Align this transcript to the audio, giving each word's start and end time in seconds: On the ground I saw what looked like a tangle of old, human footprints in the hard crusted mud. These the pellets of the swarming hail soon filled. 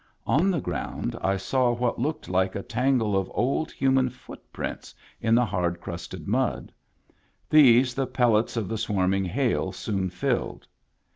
On 0.25 0.49
the 0.49 0.59
ground 0.59 1.15
I 1.21 1.37
saw 1.37 1.71
what 1.75 1.99
looked 1.99 2.27
like 2.27 2.55
a 2.55 2.63
tangle 2.63 3.15
of 3.15 3.29
old, 3.35 3.71
human 3.71 4.09
footprints 4.09 4.95
in 5.21 5.35
the 5.35 5.45
hard 5.45 5.79
crusted 5.79 6.27
mud. 6.27 6.73
These 7.51 7.93
the 7.93 8.07
pellets 8.07 8.57
of 8.57 8.67
the 8.67 8.79
swarming 8.79 9.25
hail 9.25 9.71
soon 9.71 10.09
filled. 10.09 10.65